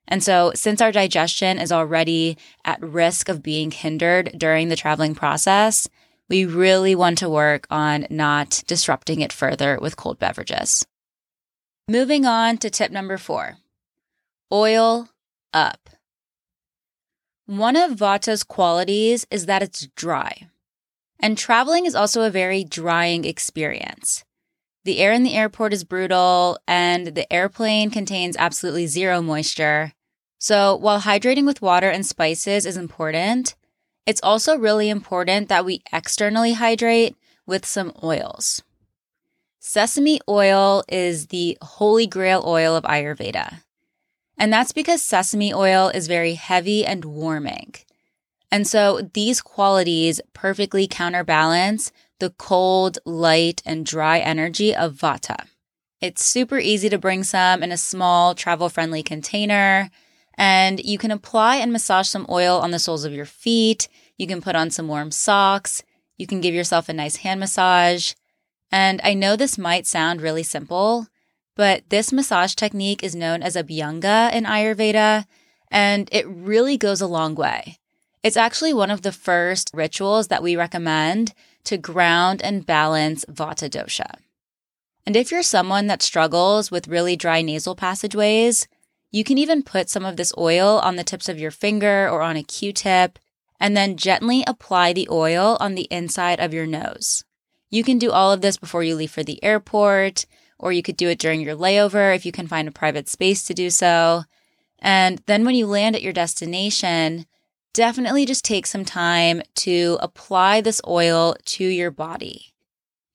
And 0.08 0.24
so, 0.24 0.52
since 0.56 0.82
our 0.82 0.92
digestion 0.92 1.58
is 1.58 1.72
already 1.72 2.38
at 2.66 2.82
risk 2.82 3.30
of 3.30 3.42
being 3.42 3.72
hindered 3.72 4.34
during 4.38 4.68
the 4.68 4.76
traveling 4.76 5.16
process, 5.16 5.88
we 6.28 6.46
really 6.46 6.96
want 6.96 7.18
to 7.20 7.30
work 7.30 7.66
on 7.70 8.06
not 8.10 8.64
disrupting 8.68 9.22
it 9.22 9.32
further 9.32 9.80
with 9.82 9.96
cold 9.96 10.20
beverages. 10.20 10.86
Moving 11.90 12.24
on 12.24 12.60
to 12.60 12.70
tip 12.70 12.92
number 12.92 13.18
four 13.18 13.58
oil 14.52 15.10
up. 15.52 15.90
One 17.48 17.76
of 17.76 17.94
Vata's 17.94 18.44
qualities 18.44 19.26
is 19.32 19.48
that 19.48 19.64
it's 19.64 19.88
dry. 19.96 20.50
And 21.20 21.36
traveling 21.36 21.88
is 21.88 21.96
also 21.96 22.22
a 22.22 22.30
very 22.30 22.64
drying 22.64 23.26
experience. 23.26 24.24
The 24.86 25.00
air 25.00 25.12
in 25.14 25.24
the 25.24 25.34
airport 25.34 25.74
is 25.74 25.84
brutal, 25.84 26.60
and 26.68 27.08
the 27.08 27.32
airplane 27.34 27.90
contains 27.90 28.38
absolutely 28.38 28.86
zero 28.86 29.20
moisture. 29.20 29.94
So, 30.38 30.76
while 30.76 31.02
hydrating 31.02 31.48
with 31.48 31.60
water 31.60 31.90
and 31.90 32.06
spices 32.06 32.68
is 32.68 32.78
important, 32.78 33.56
it's 34.06 34.22
also 34.22 34.56
really 34.56 34.90
important 34.90 35.50
that 35.50 35.66
we 35.66 35.82
externally 35.92 36.54
hydrate 36.54 37.16
with 37.48 37.66
some 37.66 37.94
oils. 38.04 38.62
Sesame 39.60 40.20
oil 40.28 40.84
is 40.88 41.28
the 41.28 41.58
holy 41.62 42.08
grail 42.08 42.44
oil 42.46 42.76
of 42.76 42.84
Ayurveda. 42.86 43.62
And 44.38 44.54
that's 44.54 44.72
because 44.72 45.02
sesame 45.04 45.54
oil 45.54 45.90
is 45.90 46.08
very 46.08 46.36
heavy 46.36 46.86
and 46.86 47.04
warming. 47.04 47.76
And 48.52 48.66
so 48.66 49.10
these 49.14 49.42
qualities 49.42 50.22
perfectly 50.34 50.88
counterbalance 50.88 51.92
the 52.20 52.30
cold, 52.32 53.00
light, 53.06 53.62
and 53.66 53.86
dry 53.86 54.20
energy 54.20 54.76
of 54.76 54.94
Vata. 54.94 55.46
It's 56.02 56.24
super 56.24 56.60
easy 56.60 56.90
to 56.90 56.98
bring 56.98 57.24
some 57.24 57.64
in 57.64 57.72
a 57.72 57.78
small, 57.78 58.36
travel 58.36 58.70
friendly 58.70 59.04
container. 59.04 59.90
And 60.38 60.84
you 60.84 60.98
can 60.98 61.12
apply 61.12 61.58
and 61.58 61.72
massage 61.72 62.08
some 62.08 62.26
oil 62.30 62.60
on 62.60 62.72
the 62.72 62.80
soles 62.80 63.06
of 63.06 63.14
your 63.14 63.26
feet. 63.26 63.88
You 64.18 64.28
can 64.28 64.42
put 64.42 64.56
on 64.56 64.70
some 64.70 64.88
warm 64.88 65.12
socks. 65.12 65.84
You 66.18 66.28
can 66.28 66.42
give 66.42 66.54
yourself 66.54 66.90
a 66.90 66.94
nice 66.94 67.18
hand 67.18 67.40
massage. 67.40 68.14
And 68.72 69.02
I 69.04 69.14
know 69.14 69.36
this 69.36 69.58
might 69.58 69.88
sound 69.88 70.22
really 70.22 70.44
simple, 70.44 71.08
but 71.56 71.84
this 71.90 72.12
massage 72.12 72.54
technique 72.54 73.04
is 73.04 73.16
known 73.16 73.42
as 73.42 73.56
Abhyanga 73.56 74.32
in 74.34 74.46
Ayurveda, 74.46 75.26
and 75.72 76.08
it 76.12 76.28
really 76.28 76.78
goes 76.78 77.02
a 77.02 77.08
long 77.08 77.36
way. 77.36 77.78
It's 78.24 78.38
actually 78.38 78.74
one 78.74 78.92
of 78.92 79.02
the 79.02 79.12
first 79.12 79.72
rituals 79.74 80.28
that 80.28 80.44
we 80.44 80.56
recommend 80.56 81.34
to 81.66 81.78
ground 81.78 82.42
and 82.42 82.66
balance 82.66 83.26
Vata 83.26 83.70
dosha. 83.70 84.16
And 85.06 85.16
if 85.16 85.32
you're 85.32 85.44
someone 85.44 85.88
that 85.88 86.02
struggles 86.02 86.70
with 86.70 86.88
really 86.88 87.16
dry 87.16 87.42
nasal 87.42 87.76
passageways, 87.76 88.68
you 89.12 89.24
can 89.24 89.38
even 89.38 89.64
put 89.64 89.90
some 89.90 90.06
of 90.06 90.18
this 90.18 90.34
oil 90.38 90.80
on 90.80 90.96
the 90.96 91.04
tips 91.04 91.30
of 91.30 91.40
your 91.40 91.52
finger 91.52 92.08
or 92.10 92.22
on 92.22 92.38
a 92.38 92.44
Q 92.44 92.74
tip, 92.74 93.18
and 93.60 93.76
then 93.76 93.98
gently 93.98 94.44
apply 94.46 94.94
the 94.94 95.08
oil 95.10 95.58
on 95.60 95.76
the 95.76 95.88
inside 95.90 96.40
of 96.40 96.54
your 96.54 96.68
nose. 96.68 97.24
You 97.70 97.84
can 97.84 98.00
do 98.00 98.12
all 98.12 98.32
of 98.32 98.42
this 98.42 98.58
before 98.58 98.84
you 98.84 98.96
leave 98.96 99.12
for 99.12 99.24
the 99.24 99.44
airport, 99.44 100.26
or 100.58 100.72
you 100.72 100.82
could 100.82 100.98
do 100.98 101.10
it 101.10 101.20
during 101.20 101.42
your 101.42 101.56
layover 101.56 102.16
if 102.16 102.26
you 102.26 102.32
can 102.32 102.48
find 102.48 102.68
a 102.68 102.72
private 102.72 103.08
space 103.08 103.44
to 103.44 103.54
do 103.54 103.70
so. 103.70 104.24
And 104.80 105.22
then 105.26 105.46
when 105.46 105.56
you 105.56 105.68
land 105.68 105.96
at 105.96 106.02
your 106.02 106.14
destination, 106.14 107.26
definitely 107.74 108.26
just 108.26 108.44
take 108.44 108.66
some 108.66 108.86
time 108.86 109.42
to 109.56 109.98
apply 110.02 110.62
this 110.62 110.82
oil 110.88 111.36
to 111.46 111.64
your 111.64 111.92
body. 111.92 112.54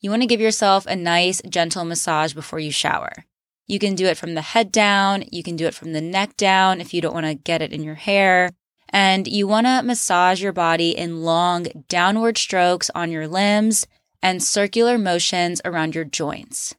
You 0.00 0.10
want 0.10 0.22
to 0.22 0.28
give 0.28 0.40
yourself 0.40 0.86
a 0.86 0.94
nice, 0.94 1.40
gentle 1.48 1.84
massage 1.84 2.34
before 2.34 2.60
you 2.60 2.70
shower. 2.70 3.24
You 3.66 3.78
can 3.78 3.94
do 3.94 4.06
it 4.06 4.18
from 4.18 4.34
the 4.34 4.42
head 4.42 4.70
down, 4.70 5.24
you 5.32 5.42
can 5.42 5.56
do 5.56 5.66
it 5.66 5.74
from 5.74 5.94
the 5.94 6.00
neck 6.00 6.36
down 6.36 6.80
if 6.80 6.92
you 6.92 7.00
don't 7.00 7.14
want 7.14 7.26
to 7.26 7.34
get 7.34 7.62
it 7.62 7.72
in 7.72 7.82
your 7.82 7.94
hair. 7.94 8.50
And 8.90 9.26
you 9.26 9.48
want 9.48 9.66
to 9.66 9.82
massage 9.82 10.42
your 10.42 10.52
body 10.52 10.96
in 10.96 11.22
long 11.22 11.66
downward 11.88 12.38
strokes 12.38 12.90
on 12.94 13.10
your 13.10 13.26
limbs 13.26 13.86
and 14.24 14.42
circular 14.42 14.98
motions 14.98 15.60
around 15.64 15.94
your 15.94 16.04
joints. 16.04 16.74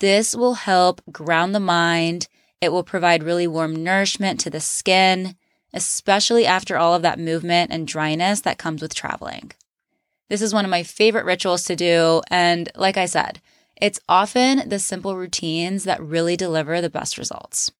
This 0.00 0.34
will 0.34 0.54
help 0.54 1.02
ground 1.12 1.54
the 1.54 1.60
mind. 1.60 2.28
It 2.62 2.72
will 2.72 2.82
provide 2.82 3.22
really 3.22 3.46
warm 3.46 3.76
nourishment 3.84 4.40
to 4.40 4.50
the 4.50 4.60
skin 4.60 5.36
especially 5.74 6.46
after 6.46 6.78
all 6.78 6.94
of 6.94 7.02
that 7.02 7.18
movement 7.18 7.72
and 7.72 7.86
dryness 7.86 8.40
that 8.42 8.58
comes 8.58 8.80
with 8.80 8.94
traveling. 8.94 9.50
This 10.30 10.40
is 10.40 10.54
one 10.54 10.64
of 10.64 10.70
my 10.70 10.82
favorite 10.84 11.26
rituals 11.26 11.64
to 11.64 11.76
do. 11.76 12.22
And 12.30 12.70
like 12.76 12.96
I 12.96 13.06
said, 13.06 13.40
it's 13.76 14.00
often 14.08 14.68
the 14.68 14.78
simple 14.78 15.16
routines 15.16 15.84
that 15.84 16.00
really 16.00 16.36
deliver 16.36 16.80
the 16.80 16.88
best 16.88 17.18
results. 17.18 17.72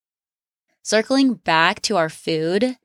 Circling 0.83 1.35
back 1.35 1.81
to 1.83 1.97
our 1.97 2.11
food, 2.11 2.77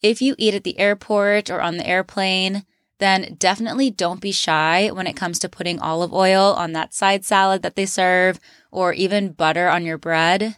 if 0.00 0.22
you 0.22 0.34
eat 0.38 0.54
at 0.54 0.64
the 0.64 0.78
airport 0.78 1.50
or 1.50 1.60
on 1.60 1.76
the 1.76 1.86
airplane, 1.86 2.64
then 2.98 3.36
definitely 3.38 3.90
don't 3.90 4.20
be 4.20 4.32
shy 4.32 4.88
when 4.88 5.06
it 5.06 5.16
comes 5.16 5.38
to 5.40 5.48
putting 5.48 5.80
olive 5.80 6.12
oil 6.12 6.54
on 6.56 6.72
that 6.72 6.94
side 6.94 7.24
salad 7.24 7.62
that 7.62 7.76
they 7.76 7.86
serve 7.86 8.38
or 8.70 8.92
even 8.92 9.32
butter 9.32 9.68
on 9.68 9.84
your 9.84 9.98
bread. 9.98 10.56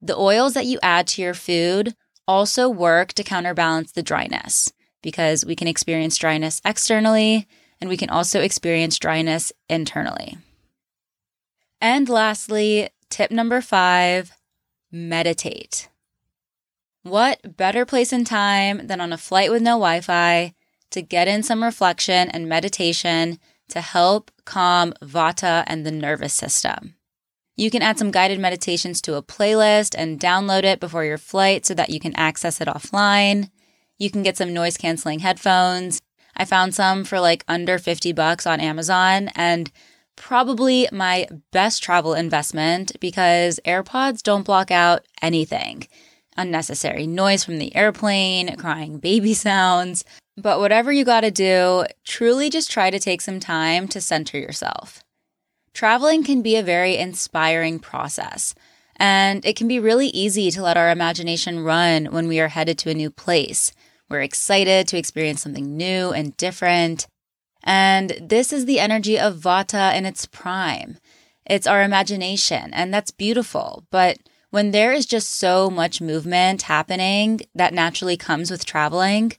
The 0.00 0.16
oils 0.16 0.54
that 0.54 0.66
you 0.66 0.78
add 0.82 1.06
to 1.08 1.22
your 1.22 1.34
food 1.34 1.94
also 2.26 2.68
work 2.68 3.12
to 3.14 3.24
counterbalance 3.24 3.92
the 3.92 4.02
dryness 4.02 4.72
because 5.02 5.44
we 5.44 5.56
can 5.56 5.68
experience 5.68 6.16
dryness 6.16 6.60
externally 6.64 7.46
and 7.80 7.90
we 7.90 7.96
can 7.96 8.08
also 8.08 8.40
experience 8.40 8.98
dryness 8.98 9.52
internally. 9.68 10.38
And 11.80 12.08
lastly, 12.08 12.88
tip 13.10 13.30
number 13.30 13.60
five 13.60 14.32
meditate. 14.90 15.88
What 17.02 17.56
better 17.56 17.84
place 17.84 18.12
and 18.12 18.26
time 18.26 18.86
than 18.86 19.00
on 19.00 19.12
a 19.12 19.18
flight 19.18 19.50
with 19.50 19.60
no 19.60 19.72
Wi 19.72 20.00
Fi 20.00 20.54
to 20.94 21.02
get 21.02 21.28
in 21.28 21.42
some 21.42 21.62
reflection 21.62 22.28
and 22.30 22.48
meditation 22.48 23.38
to 23.68 23.80
help 23.80 24.30
calm 24.44 24.92
Vata 25.02 25.62
and 25.66 25.84
the 25.84 25.90
nervous 25.92 26.34
system? 26.34 26.96
You 27.56 27.70
can 27.70 27.82
add 27.82 27.98
some 27.98 28.10
guided 28.10 28.40
meditations 28.40 29.00
to 29.02 29.14
a 29.14 29.22
playlist 29.22 29.94
and 29.96 30.18
download 30.18 30.64
it 30.64 30.80
before 30.80 31.04
your 31.04 31.18
flight 31.18 31.64
so 31.64 31.74
that 31.74 31.90
you 31.90 32.00
can 32.00 32.14
access 32.16 32.60
it 32.60 32.66
offline. 32.66 33.50
You 33.98 34.10
can 34.10 34.24
get 34.24 34.36
some 34.36 34.52
noise 34.52 34.76
canceling 34.76 35.20
headphones. 35.20 36.00
I 36.36 36.44
found 36.44 36.74
some 36.74 37.04
for 37.04 37.20
like 37.20 37.44
under 37.46 37.78
50 37.78 38.12
bucks 38.12 38.46
on 38.46 38.58
Amazon 38.58 39.30
and 39.36 39.70
probably 40.16 40.88
my 40.92 41.26
best 41.52 41.82
travel 41.82 42.14
investment 42.14 42.92
because 43.00 43.60
AirPods 43.64 44.22
don't 44.22 44.44
block 44.44 44.70
out 44.70 45.06
anything. 45.22 45.86
Unnecessary 46.36 47.06
noise 47.06 47.44
from 47.44 47.58
the 47.58 47.74
airplane, 47.76 48.56
crying 48.56 48.98
baby 48.98 49.34
sounds. 49.48 50.04
But 50.36 50.58
whatever 50.58 50.92
you 50.92 51.04
gotta 51.04 51.30
do, 51.30 51.84
truly 52.04 52.50
just 52.50 52.70
try 52.70 52.90
to 52.90 52.98
take 52.98 53.20
some 53.20 53.40
time 53.40 53.86
to 53.88 54.00
center 54.00 54.38
yourself. 54.38 55.04
Traveling 55.72 56.24
can 56.24 56.42
be 56.42 56.56
a 56.56 56.62
very 56.62 56.96
inspiring 56.96 57.78
process, 57.78 58.54
and 58.96 59.44
it 59.44 59.56
can 59.56 59.68
be 59.68 59.80
really 59.80 60.08
easy 60.08 60.50
to 60.50 60.62
let 60.62 60.76
our 60.76 60.90
imagination 60.90 61.60
run 61.60 62.06
when 62.06 62.28
we 62.28 62.40
are 62.40 62.48
headed 62.48 62.78
to 62.78 62.90
a 62.90 62.94
new 62.94 63.10
place. 63.10 63.72
We're 64.08 64.22
excited 64.22 64.86
to 64.88 64.98
experience 64.98 65.42
something 65.42 65.76
new 65.76 66.10
and 66.10 66.36
different. 66.36 67.06
And 67.62 68.10
this 68.20 68.52
is 68.52 68.66
the 68.66 68.78
energy 68.78 69.18
of 69.18 69.38
Vata 69.38 69.94
in 69.96 70.04
its 70.04 70.26
prime. 70.26 70.98
It's 71.46 71.66
our 71.66 71.82
imagination, 71.82 72.72
and 72.72 72.92
that's 72.92 73.10
beautiful. 73.10 73.84
But 73.90 74.18
when 74.50 74.70
there 74.70 74.92
is 74.92 75.06
just 75.06 75.30
so 75.36 75.70
much 75.70 76.00
movement 76.00 76.62
happening 76.62 77.40
that 77.54 77.74
naturally 77.74 78.16
comes 78.16 78.50
with 78.50 78.64
traveling, 78.64 79.32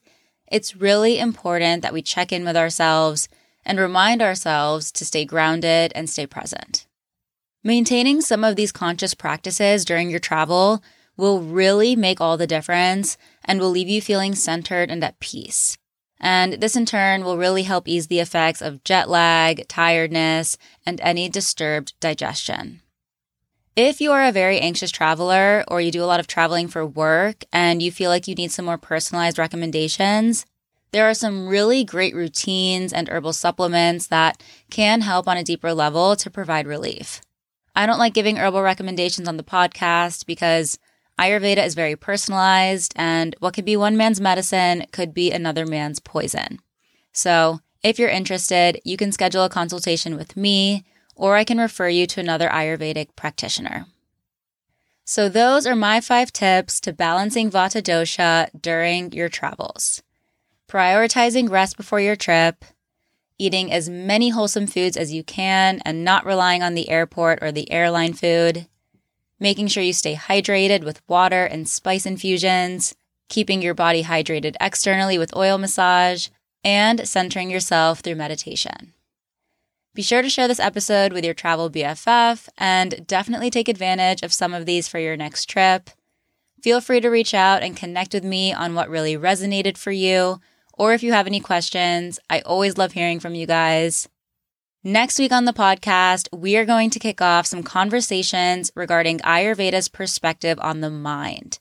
it's 0.48 0.76
really 0.76 1.20
important 1.20 1.82
that 1.82 1.94
we 1.94 2.02
check 2.02 2.32
in 2.32 2.46
with 2.46 2.56
ourselves 2.56 3.28
and 3.66 3.80
remind 3.80 4.22
ourselves 4.22 4.92
to 4.92 5.06
stay 5.06 5.26
grounded 5.26 5.92
and 5.96 6.10
stay 6.10 6.28
present. 6.28 6.86
Maintaining 7.64 8.22
some 8.22 8.44
of 8.44 8.56
these 8.56 8.72
conscious 8.72 9.16
practices 9.16 9.86
during 9.86 10.10
your 10.10 10.20
travel 10.20 10.84
will 11.18 11.42
really 11.42 11.96
make 11.96 12.22
all 12.22 12.38
the 12.38 12.46
difference 12.46 13.18
and 13.44 13.60
will 13.60 13.72
leave 13.72 13.90
you 13.90 14.02
feeling 14.02 14.36
centered 14.36 14.92
and 14.92 15.04
at 15.04 15.20
peace. 15.20 15.78
And 16.20 16.54
this 16.54 16.76
in 16.76 16.86
turn 16.86 17.24
will 17.24 17.38
really 17.38 17.64
help 17.64 17.88
ease 17.88 18.08
the 18.08 18.20
effects 18.20 18.62
of 18.62 18.84
jet 18.84 19.10
lag, 19.10 19.68
tiredness, 19.68 20.58
and 20.86 21.02
any 21.02 21.28
disturbed 21.28 22.00
digestion. 22.00 22.82
If 23.76 24.00
you 24.00 24.14
are 24.14 24.24
a 24.24 24.32
very 24.32 24.62
anxious 24.62 24.90
traveler 24.90 25.66
or 25.68 25.82
you 25.82 25.92
do 25.92 26.02
a 26.02 26.08
lot 26.08 26.22
of 26.22 26.28
traveling 26.28 26.70
for 26.70 26.86
work 26.86 27.44
and 27.52 27.82
you 27.82 27.92
feel 27.92 28.10
like 28.10 28.26
you 28.26 28.34
need 28.34 28.54
some 28.54 28.64
more 28.64 28.78
personalized 28.78 29.38
recommendations, 29.38 30.46
there 30.94 31.10
are 31.10 31.14
some 31.14 31.50
really 31.50 31.84
great 31.84 32.16
routines 32.16 32.94
and 32.94 33.10
herbal 33.10 33.34
supplements 33.34 34.08
that 34.08 34.42
can 34.70 35.02
help 35.02 35.28
on 35.28 35.36
a 35.36 35.44
deeper 35.44 35.74
level 35.74 36.16
to 36.16 36.30
provide 36.30 36.68
relief. 36.68 37.20
I 37.76 37.86
don't 37.86 38.00
like 38.00 38.14
giving 38.14 38.38
herbal 38.38 38.62
recommendations 38.62 39.28
on 39.28 39.36
the 39.36 39.44
podcast 39.44 40.26
because 40.26 40.80
Ayurveda 41.20 41.66
is 41.66 41.76
very 41.76 41.98
personalized, 41.98 42.94
and 42.96 43.36
what 43.40 43.54
could 43.54 43.66
be 43.66 43.76
one 43.76 43.98
man's 43.98 44.22
medicine 44.22 44.86
could 44.94 45.14
be 45.14 45.32
another 45.32 45.66
man's 45.66 46.00
poison. 46.00 46.60
So, 47.12 47.60
if 47.84 48.00
you're 48.00 48.10
interested, 48.10 48.80
you 48.86 48.96
can 48.96 49.12
schedule 49.12 49.44
a 49.44 49.50
consultation 49.50 50.16
with 50.16 50.38
me, 50.38 50.86
or 51.16 51.36
I 51.36 51.44
can 51.44 51.58
refer 51.58 51.90
you 51.90 52.06
to 52.08 52.20
another 52.20 52.50
Ayurvedic 52.50 53.16
practitioner. 53.16 53.86
So, 55.04 55.30
those 55.30 55.68
are 55.68 55.76
my 55.76 56.02
five 56.02 56.34
tips 56.34 56.80
to 56.82 56.94
balancing 56.94 57.52
Vata 57.52 57.82
dosha 57.82 58.50
during 58.60 59.12
your 59.12 59.30
travels 59.30 60.02
prioritizing 60.68 61.50
rest 61.50 61.78
before 61.78 62.02
your 62.02 62.16
trip, 62.16 62.66
eating 63.38 63.72
as 63.72 63.90
many 63.90 64.30
wholesome 64.30 64.68
foods 64.68 64.98
as 64.98 65.14
you 65.14 65.24
can 65.24 65.82
and 65.86 66.04
not 66.04 66.26
relying 66.26 66.64
on 66.64 66.74
the 66.74 66.90
airport 66.90 67.40
or 67.42 67.52
the 67.52 67.72
airline 67.72 68.14
food, 68.14 68.68
making 69.40 69.68
sure 69.68 69.84
you 69.84 69.94
stay 69.94 70.16
hydrated 70.16 70.84
with 70.84 71.08
water 71.08 71.46
and 71.46 71.70
spice 71.70 72.06
infusions, 72.06 72.96
keeping 73.30 73.62
your 73.62 73.74
body 73.74 74.04
hydrated 74.04 74.56
externally 74.60 75.18
with 75.18 75.36
oil 75.36 75.58
massage, 75.58 76.30
and 76.64 77.08
centering 77.08 77.52
yourself 77.52 78.00
through 78.00 78.16
meditation. 78.16 78.95
Be 79.96 80.02
sure 80.02 80.22
to 80.22 80.30
share 80.30 80.50
this 80.50 80.60
episode 80.60 81.14
with 81.14 81.24
your 81.24 81.34
travel 81.34 81.70
BFF 81.70 82.50
and 82.58 83.08
definitely 83.08 83.50
take 83.50 83.70
advantage 83.70 84.24
of 84.24 84.34
some 84.34 84.54
of 84.54 84.66
these 84.66 84.90
for 84.90 85.00
your 85.00 85.16
next 85.16 85.50
trip. 85.50 85.90
Feel 86.62 86.82
free 86.82 87.00
to 87.00 87.08
reach 87.08 87.34
out 87.34 87.64
and 87.64 87.78
connect 87.78 88.14
with 88.14 88.26
me 88.26 88.52
on 88.52 88.76
what 88.76 88.90
really 88.90 89.16
resonated 89.16 89.78
for 89.78 89.94
you 89.94 90.42
or 90.74 90.94
if 90.94 91.02
you 91.02 91.14
have 91.14 91.28
any 91.28 91.40
questions. 91.40 92.20
I 92.30 92.42
always 92.42 92.78
love 92.78 92.92
hearing 92.92 93.22
from 93.22 93.36
you 93.36 93.48
guys. 93.48 94.10
Next 94.84 95.18
week 95.18 95.32
on 95.32 95.46
the 95.46 95.54
podcast, 95.54 96.28
we 96.38 96.58
are 96.58 96.66
going 96.66 96.90
to 96.90 97.00
kick 97.00 97.22
off 97.22 97.46
some 97.46 97.64
conversations 97.64 98.74
regarding 98.76 99.20
Ayurveda's 99.20 99.88
perspective 99.88 100.60
on 100.62 100.82
the 100.82 100.90
mind. 100.90 101.60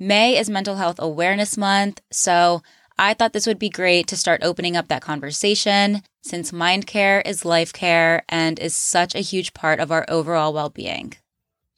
May 0.00 0.36
is 0.36 0.50
Mental 0.50 0.74
Health 0.74 0.96
Awareness 0.98 1.56
Month, 1.56 2.02
so 2.10 2.60
I 2.98 3.14
thought 3.14 3.32
this 3.32 3.46
would 3.46 3.58
be 3.58 3.70
great 3.70 4.08
to 4.08 4.16
start 4.16 4.42
opening 4.42 4.76
up 4.76 4.88
that 4.88 5.02
conversation 5.02 6.02
since 6.22 6.52
mind 6.52 6.86
care 6.86 7.22
is 7.24 7.44
life 7.44 7.72
care 7.72 8.24
and 8.28 8.58
is 8.58 8.74
such 8.74 9.14
a 9.14 9.20
huge 9.20 9.54
part 9.54 9.78
of 9.78 9.92
our 9.92 10.04
overall 10.08 10.52
well 10.52 10.68
being. 10.68 11.14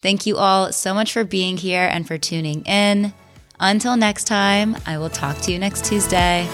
Thank 0.02 0.24
you 0.24 0.38
all 0.38 0.72
so 0.72 0.94
much 0.94 1.12
for 1.12 1.24
being 1.24 1.58
here 1.58 1.86
and 1.90 2.06
for 2.06 2.16
tuning 2.16 2.62
in. 2.62 3.12
Until 3.58 3.96
next 3.96 4.24
time, 4.24 4.76
I 4.86 4.96
will 4.96 5.10
talk 5.10 5.38
to 5.42 5.52
you 5.52 5.58
next 5.58 5.84
Tuesday. 5.84 6.48